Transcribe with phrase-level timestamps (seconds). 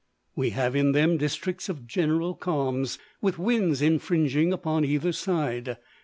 [0.35, 5.77] We have in them districts of general calms, with winds infringing upon either side.